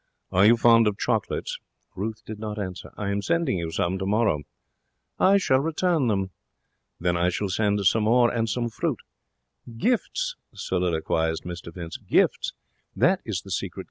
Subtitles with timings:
[0.31, 1.59] Are you fond of chocolates?'
[1.95, 2.91] Ruth did not answer.
[2.97, 4.41] 'I am sending you some tomorrow.'
[5.19, 6.31] 'I shall return them.'
[6.99, 9.01] 'Then I shall send some more, and some fruit.
[9.77, 11.97] Gifts!' soliloquized Mr Vince.
[11.97, 12.53] 'Gifts!
[12.95, 13.79] That is the secret.